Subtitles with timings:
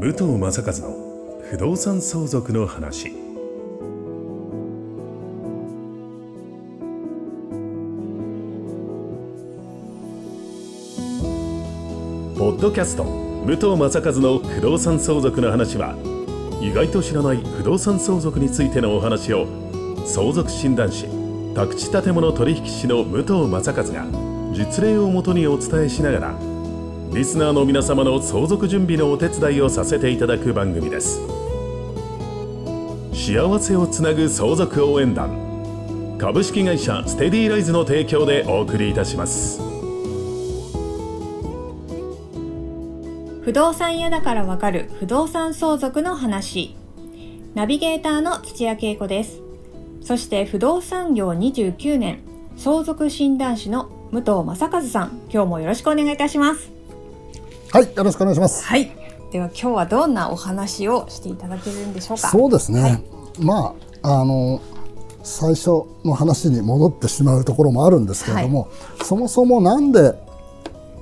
[0.00, 3.10] 武藤正和の不動産相続の話。
[12.38, 15.96] ポッドキャスト武藤正和の不動産相続の話は
[16.62, 19.48] 意外と知らない不動産相続についてのお話を
[20.06, 21.06] 相続診断士
[21.56, 24.06] 宅地建物取引士の武藤正和が
[24.54, 26.57] 実例をもとにお伝えしながら
[27.12, 31.20] リスナーの皆様の相続準備のお手伝いをさせていただく番組です。
[33.14, 39.58] 幸せをつなぐ相続応援団株式会社ステディライズの提供でお送りいたします。
[43.42, 46.76] 不動産屋だからわかる不動産相続の話。
[47.54, 49.40] ナビゲーターの土屋恵子です。
[50.02, 52.20] そして不動産業29年
[52.58, 55.20] 相続診断士の武藤正和さん。
[55.32, 56.77] 今日もよろしくお願いいたします。
[57.70, 58.64] はい、よろしくお願いします。
[58.64, 58.90] はい
[59.30, 62.28] では今日はどんなお話をしていただけるんでしょうか？
[62.30, 62.80] そうですね。
[62.80, 63.04] はい
[63.40, 64.62] まああの
[65.22, 68.70] 最初の話に戻ってしまうところもあるんですけれども、
[69.04, 70.14] そもそもなんで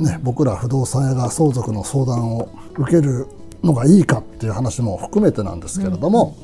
[0.00, 2.48] ね僕ら不動産屋が相続の相談を
[2.78, 3.26] 受ける
[3.62, 6.34] のがいいかっていう話も含めてなんですけれども、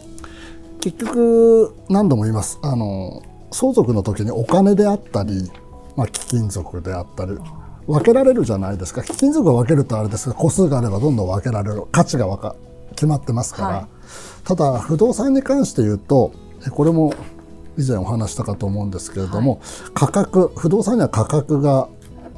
[0.82, 2.58] 結局何度も言います。
[2.62, 5.50] あの相続の時にお金であったり、
[5.96, 7.38] まあ貴金属であったり。
[7.90, 9.02] 分けられるじゃないですか。
[9.02, 11.82] 貴金属を分けるとあれですが個数があればどんどん分けられる。
[11.90, 12.54] 価値がわか
[12.90, 13.86] 決まってますから、はい。
[14.44, 16.32] ただ不動産に関して言うと
[16.66, 17.14] えこれも
[17.78, 19.60] 以前お話したかと思うんですけれども、
[19.94, 21.88] 価格不動産には価格が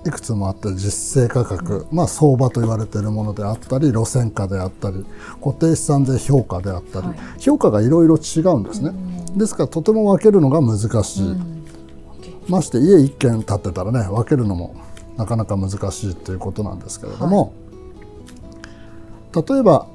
[0.07, 5.05] いくつもあって実勢価格、まあ、相場と言われているものであったり路線価であったり
[5.43, 7.17] 固定資産税評価であったり、はい。
[7.39, 8.93] 評価がいろいろ違うんですね。
[9.37, 11.37] ですからとても分けるのが難しい。
[12.49, 14.75] まして家一軒建ってたらね分けるのも
[15.17, 17.55] なかなか難しいということなんですけれども、
[19.35, 19.87] 例えば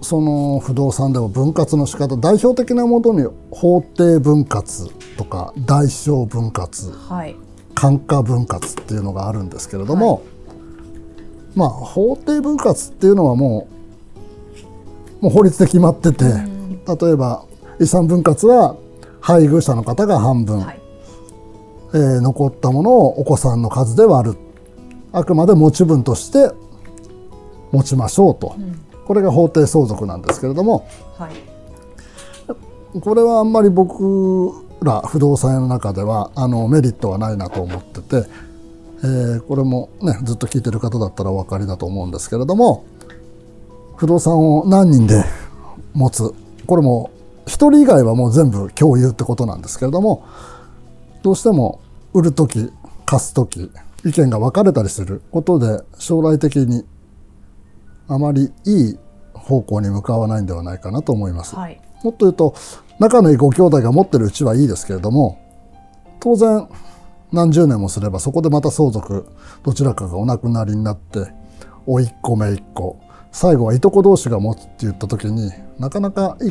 [0.00, 7.36] その不動産でも分割の仕方代表的なものに法定分割とか代償分割はい。
[7.74, 10.22] 間価分割っていうのがあるんですけれども、
[11.54, 13.68] まあ法定分割っていうのはも
[15.20, 17.44] うもう法律で決まってて、例えば
[17.80, 18.76] 遺産分割は
[19.20, 20.80] 配偶者の方が半分、はい
[21.94, 24.38] えー残ったものをお子さんの数で割る。
[25.12, 26.50] あくまで持ち分として
[27.72, 28.54] 持ちましょうと、
[29.06, 30.86] これが法定相続なんですけれども。
[31.16, 33.00] はい。
[33.00, 34.50] これはあんまり僕
[34.82, 38.28] ら不動産屋の中ではあのメリットはないなと思ってて、
[39.02, 42.84] えーこれもねずっと聞いてる方だったらお分かりだと思うんですけれども
[43.96, 45.24] 不動産を何人で
[45.94, 46.34] 持つ。
[46.66, 47.10] これも
[47.46, 50.24] 1人以外はもう全部共有ってことなんですけれども
[51.28, 51.82] どうしても
[52.14, 52.72] 売る時
[53.04, 53.70] 貸す時
[54.02, 56.86] 意見が分かれたりすることで将来的に
[58.08, 58.98] あまりいい
[59.34, 61.54] 方向に向かわないんではないかなと思います。
[61.54, 62.54] はいもっと言うと
[62.98, 65.38] 仲のいいご兄弟が持ってるうちはいいですけれども
[66.18, 66.66] 当然
[67.30, 69.26] 何十年もすればそこでまた相続
[69.64, 71.26] どちらかがお亡くなりになって
[71.84, 72.98] 甥っ子姪っ子
[73.32, 76.50] 最後はいとこ同士が持つって言った時になかなかい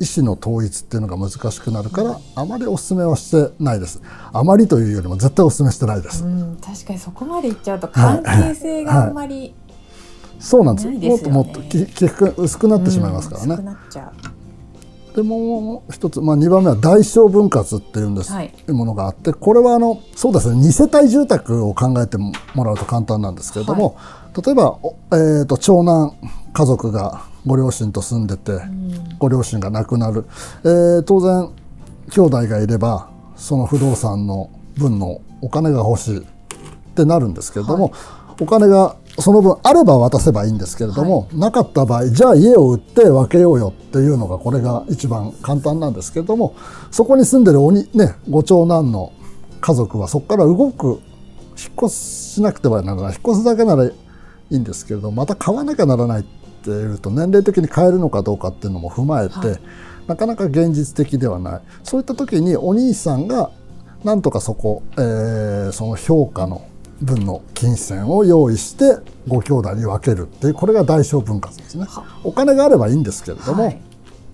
[0.00, 4.00] 意思の統一っていうのが難しくなるからあまりお勧めはしてないです。
[4.32, 9.54] あまりというよりも絶対お勧めしてないです、うん確かにそこまでいっちゃうと関係性があんまり
[10.38, 10.88] そうなんです。
[10.88, 11.34] ないですよね。
[11.34, 14.12] もっともっとき起伏薄くなってしまいますからね、うん薄くなっちゃ
[15.16, 22.32] でもう一つ、まあ、2番目は大小分割っていうんです、はいものがあってこれはあのそうですね2世帯住宅を考えても
[22.64, 23.96] らうと簡単なんですけれども、
[24.44, 26.16] 例えば、おえー、と長男
[26.52, 28.60] 家族がご両親と住んでて、
[29.18, 30.24] ご両親が亡くなる、
[30.62, 31.50] えー当然
[32.10, 36.22] 兄弟がいればその不動産の分のお金が欲しいっ
[36.94, 37.92] てなるんですけれども、
[38.40, 46.54] お金がその分あれば渡せばいいんですけれども、なかった場合じゃあ家を売って分けようよっていうのがこれが一番簡単なんですけれども
[46.90, 49.12] そこに住んでるおに、ね、ご長男の
[49.60, 51.00] 家族はそこから動く
[51.58, 53.12] 引っ越しなくてはならない。
[53.12, 53.92] 引っ越すだけならい
[54.50, 56.22] いんですけれどまた買わなきゃならない。
[56.22, 56.24] っ
[56.64, 59.60] ていうと年齢的に買えるのかどうかっていうのも踏まえて、はい。
[60.06, 61.60] なかなか現実的ではない。
[61.84, 63.50] そういった時にお兄さんが
[64.04, 66.66] なんとかそこ、えーその評価の
[67.02, 71.84] 分の金銭を用意してご兄弟に分けるっていうこれが大小分割ですね。
[71.84, 72.04] は。
[72.24, 73.80] お金があればいいんですけれども、はい。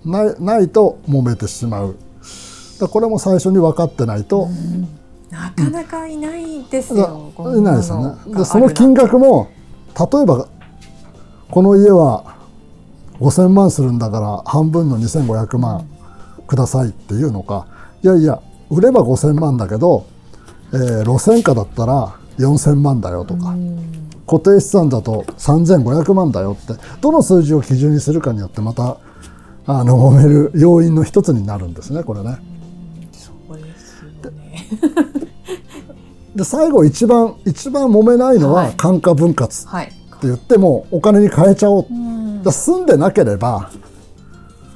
[0.04, 1.96] ないないと揉めてしまう。
[2.80, 4.48] だこれも最初に分かってないと、
[5.30, 8.34] なかなかいないですだよ、こんいないですよね。
[8.34, 9.48] でその金額も
[9.98, 10.48] 例えば
[11.54, 12.34] この家は
[13.20, 15.88] 5,000万するんだから半分の2,500万
[16.48, 17.68] くださいっていうのか。
[18.02, 20.04] いやいや売れば5,000万だけど、
[20.72, 23.54] えー路線価だったら4,000万だよとか、
[24.26, 26.74] 固定資産だと3500万だよって。
[27.00, 28.96] どの数字を基準にするかによってまた
[29.66, 32.36] あの揉める要因の一つになるんですねこれね。
[33.12, 34.68] そうですよね。
[36.34, 38.74] で最後一番一番揉めないのははい。
[38.76, 39.68] 単価分割
[40.32, 40.36] ってはい。
[40.36, 41.86] 言ってもお金に変えちゃおう。
[41.90, 42.42] うん。
[42.42, 43.70] だ住んでなければ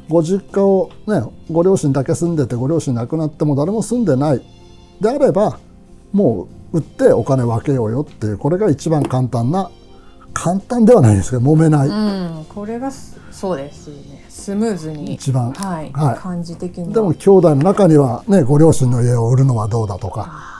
[0.08, 4.42] ご実家をねご両親だけ住んでてご両親亡くなっても誰も住んでない。
[5.00, 5.58] であれば
[6.12, 9.70] もう売ってお金分けようよっていうこれが一番簡単な
[10.34, 11.92] 簡単ではないですけど揉めない、う
[12.40, 14.24] ん、これがすそうですよね。
[14.28, 15.52] スムーズに一番。
[15.52, 16.18] はい、はい。
[16.18, 16.94] 感じ的には。
[16.94, 20.57] でも兄弟の中にはねご両親の家を売るのはどうだとか、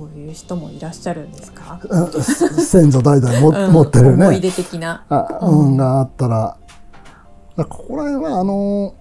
[0.00, 1.78] そういう人もいらっしゃるんですか？
[1.82, 3.72] うん先祖代々も、うん。
[3.72, 4.28] 持ってるね。
[4.28, 5.04] 思い出的な。
[5.10, 6.56] があったら、
[7.56, 8.94] ここら辺はあの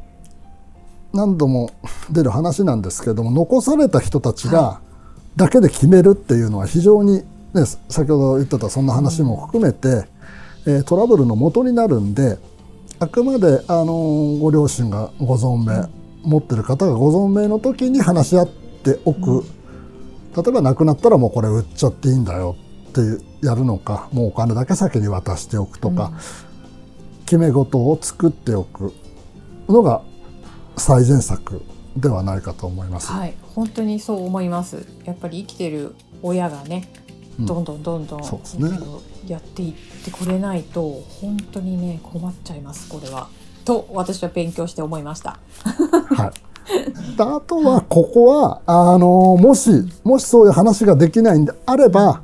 [1.14, 1.72] 何度も
[2.12, 4.82] 出る話なんですけども残された人たちが
[5.38, 7.24] だけで決めるっていうのは非常に、
[7.54, 10.06] ね、先ほど言ってたそんな話も含めて、
[10.68, 12.38] えートラブルの元になるんで
[13.00, 13.94] あくまであの
[14.42, 15.88] ご両親がご存命、
[16.24, 18.50] 持ってる方がご存命の時に話し合っ
[18.84, 19.46] ておく、
[20.36, 22.56] 例えば亡くなったらもうこれ売っちゃっていいんだよ
[22.90, 26.12] っていうやるのかもうお金だけ先に渡しておくとか、
[27.26, 28.94] 決め事を作っておく
[29.68, 30.02] のが
[30.78, 31.62] 最善策
[31.96, 33.12] ではないかと思います。
[33.12, 34.86] はい、本当にそう思います。
[35.06, 38.70] やっぱり生きてる親がね、うんどんどんどんどん、そうですね
[39.26, 39.74] やっていっ
[40.04, 43.30] てくれないと本当にね困っちゃいますこれは。
[43.64, 45.40] と私は勉強して思いました。
[46.16, 46.42] はい、で
[47.18, 49.72] あとはここはあのもし
[50.04, 52.22] もしそういう話ができないんであれば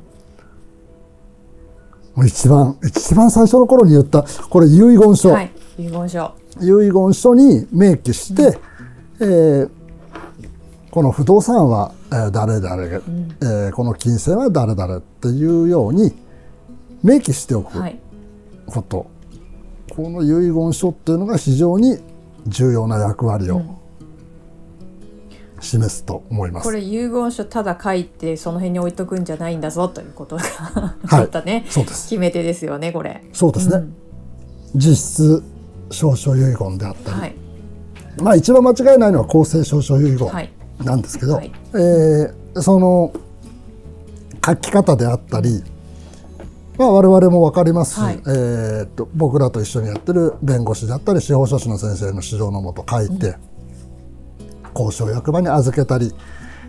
[2.14, 6.34] もう一番一番最初の頃に言ったこれ遺言書、はい、遺言書。
[6.60, 8.58] 遺言書に明記して、
[9.20, 9.70] えー
[10.90, 16.14] この不動産は、えー誰々が、えーこの金銭は誰々っていうように
[17.04, 17.98] 明記しておくはい、
[18.64, 19.06] こと、
[19.90, 21.98] この遺言書っていうのが非常に
[22.46, 23.60] 重要な役割を
[25.66, 26.64] 示すと思います。
[26.64, 32.08] これ遺言書ただ書いてその辺に置いとくんじゃないんだぞということがね、 そうです。
[32.08, 33.24] 決め手ですよねこれ。
[33.32, 33.94] そうですね、うん。
[34.74, 35.42] 実質
[35.90, 37.34] 証書遺言であったり、はい。
[38.22, 40.50] まあ一番間違いないのは公正証書遺言はい。
[40.84, 41.52] なんですけど、はい。
[41.74, 43.12] えーその
[44.44, 45.62] 書き方であったり、
[46.78, 47.96] まあ、我々も分かります。
[47.96, 48.22] し、はい。
[48.26, 53.36] えーっと僕らと一緒にやってる弁護士だったり司法書士の先生の指導のもと書いて、
[54.78, 56.12] 交渉役場に預けたり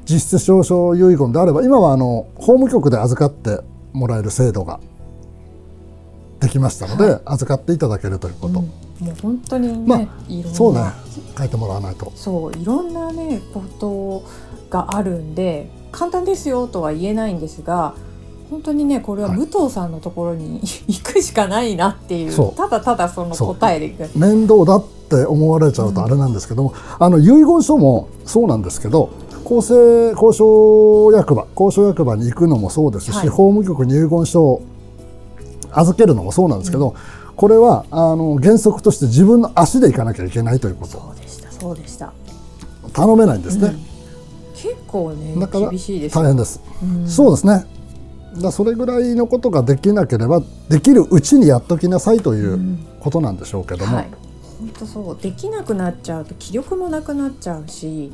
[0.09, 3.59] 実質証書遺言であれば今はあの法務局で預かって
[3.91, 4.79] もらえる制度が
[6.39, 8.67] できましたので、預かっていただけるということ、も
[9.01, 9.99] う本当にね、まあ
[10.29, 10.81] いろんなそうね。
[11.37, 12.11] 書いてもらわないと。
[12.15, 14.23] そういろんなねこと
[14.69, 17.95] があるんで簡単ですよとは言えないんですが
[18.49, 19.37] 本当にねこれははい。
[19.37, 22.55] 武藤さんのところに 行くしかないなっていう。
[22.55, 24.07] ただただその答えでいく。
[24.15, 29.09] 面倒だって思われちゃうとあれなんですけども、あの遺言書もそうなんですけど
[29.43, 33.29] 公正交渉役場交渉役場に行くのもそうですし、はい。
[33.29, 34.61] 法務局に遺言書を
[35.71, 36.95] 預けるのもそうなんですけど、
[37.35, 40.93] これはあの原則として自分の足で行かなきゃいけないということ。
[40.93, 42.11] そうでしたそうでした、
[42.93, 43.79] 頼めないんですね、うん。
[44.53, 46.23] 結構ねだから厳しいですよ。
[46.23, 47.07] 大変です、うん。
[47.07, 47.65] そうですね。
[48.41, 52.85] だそれぐらいのことができなければできるうちにやっときなさいといううん。
[52.99, 54.09] ことなんでしょうけども、はい
[54.59, 58.11] 本当そうできなくなっちゃうと気力もなくなっちゃうし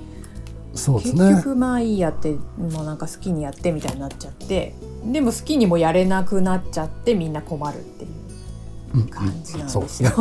[0.74, 1.36] 結そうですね。
[1.36, 4.74] 局まあいいやってもうなんか好きにやってみたいになっちゃって
[5.06, 8.08] でも好きにもやれなくなっちゃってみんな困るってい
[9.00, 10.16] う感じなんそうですよね。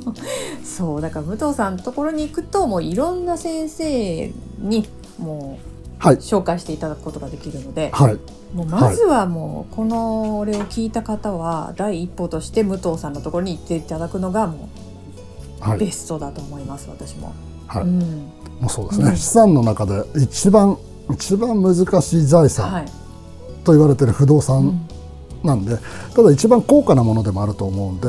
[0.64, 5.58] そうだから武藤さんのところに行くともういろんな先生にも
[5.98, 6.14] はい。
[6.14, 8.18] う紹介していただくことができるので、はい。
[8.54, 14.68] もうまずはもうこの俺を聞いた方は第一歩として武藤さんのところに行っていただくのがもはいう
[15.78, 17.32] ベストだと思います、私も。
[17.66, 17.82] はい。
[17.84, 17.98] うん。
[18.60, 19.16] もうそうですね、うん。
[19.16, 20.76] 資産の中で一番
[21.12, 22.86] 一番難しい財産はい。
[23.64, 24.80] と言われている不動う産ん。
[25.42, 25.78] なんで、
[26.14, 28.08] ただ一番高価なものでもあると思うんで、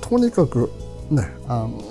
[0.00, 0.70] とにかく
[1.10, 1.82] ねあの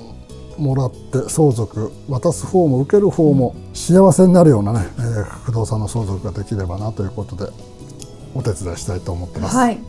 [0.58, 7.52] もらって相続渡す方も受ける方も幸せになるようなね、えー不動産の相続ができればなということで
[8.36, 9.58] お手伝いしたいと思ってます。
[9.58, 9.80] はい。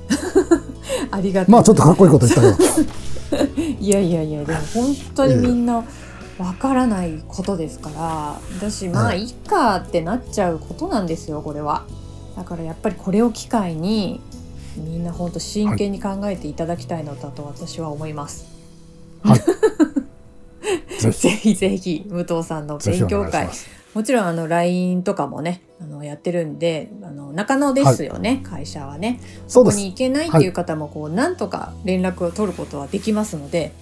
[1.12, 2.88] ありがとうまあちょっとかっこいいこと言ったけど
[3.80, 5.84] いやいやいやでも本当にみんな
[6.38, 11.84] わからないことですから私まあはいいっかってなっちゃうことなんですよこれは。
[12.36, 14.20] だからやっぱりこれを機会に
[14.76, 18.46] みんな本当真剣に考えていただきたいのだと私は思います、
[19.22, 19.40] はい。
[21.12, 21.54] ぜひ。
[21.54, 23.48] ぜひ武藤さんの勉強会。
[23.94, 33.72] もちろんあの LINE とかもねあのやってるんであの中野ですよね、会社はねそこに行けないっていう方もこう、なんとか連絡を取ることはできますので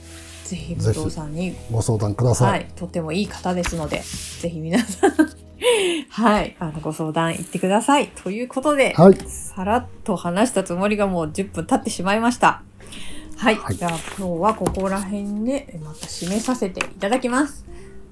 [0.50, 2.46] ぜひ武藤さんにご相談くださ。
[2.46, 4.02] はいい、とってもいい方ですので、
[4.40, 5.12] ぜひ皆さん、
[6.10, 8.08] はい、あの、ご相談行ってください。
[8.08, 12.62] ということで、はいさらっと話したつもりがもう10分経ってしまいました。
[13.36, 17.64] はい、はいじゃあ今日はここら辺でまた締めさせていただきます。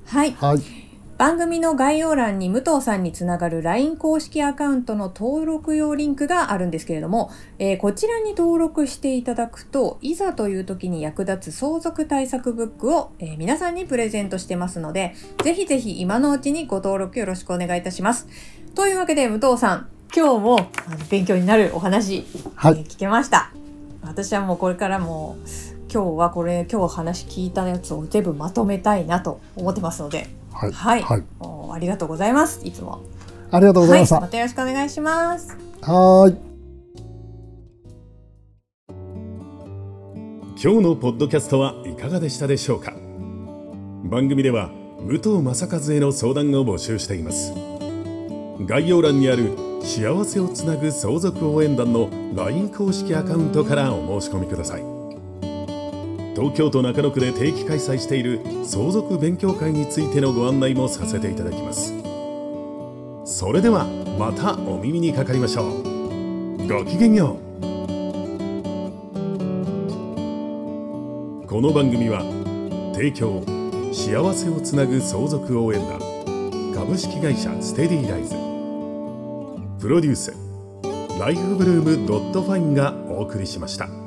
[0.07, 0.78] はい、はい。
[1.19, 18.29] 番組の概要欄に武藤さんにつながる LINE 公式アカウントの登録用リンクがあるんですけれども、えーこちらに登録していただくといざという時に役立つ相続対策ブックを、えー皆さんにプレゼントしてますのでぜひぜひ今のうちにご登録よろしくお願いいたします。
[18.77, 20.71] というわけで武藤さん今日も
[21.11, 23.51] 勉強になるお話、はいえー聞けました。
[24.03, 25.37] 私はもうこれからも
[25.93, 30.73] 今日はこれ今日話聞いたやつを全部まとめたいなと思ってますのではい。
[30.73, 31.23] はい、はい。
[31.41, 32.61] おありがとうございます。
[32.65, 33.01] いつも。
[33.51, 34.17] ありがとうございました。
[34.17, 35.57] はい、またよろしくお願いします。
[35.83, 36.49] はーい。
[40.61, 42.93] 今日のポッドキャストはいかがでしたでしょうか
[44.03, 47.53] 番組では武藤正和への相談を募集しています
[48.67, 54.98] 概要欄にある幸せをつなぐ相続応援団の LINE 公式アカウントからお申し込みください
[56.39, 61.93] 東京都中野区で定期開催している相続勉強会についてのご案内もさせていただきます。
[63.25, 63.87] それでは
[64.21, 66.69] またお耳にかかりましょう。
[66.69, 67.67] ごきげんよう。
[71.49, 72.23] この番組は
[72.95, 73.43] 提供
[73.93, 75.99] 幸せをつなぐ相続応援団
[76.73, 78.37] 株式会社ステディライズ。
[79.81, 80.33] プロデュース
[81.19, 83.98] ライフブルームドットファインがお送りしました。